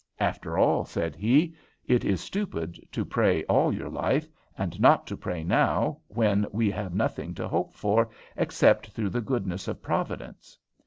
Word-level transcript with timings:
"After 0.19 0.57
all," 0.57 0.83
said 0.83 1.15
he, 1.15 1.53
"it 1.85 2.03
is 2.03 2.21
stupid 2.21 2.79
to 2.91 3.05
pray 3.05 3.43
all 3.43 3.71
your 3.71 3.87
life, 3.87 4.27
and 4.57 4.79
not 4.81 5.05
to 5.05 5.15
pray 5.15 5.43
now 5.43 5.99
when 6.07 6.47
we 6.51 6.71
have 6.71 6.95
nothing 6.95 7.35
to 7.35 7.47
hope 7.47 7.75
for 7.75 8.09
except 8.35 8.87
through 8.87 9.11
the 9.11 9.21
goodness 9.21 9.67
of 9.67 9.83
Providence." 9.83 10.57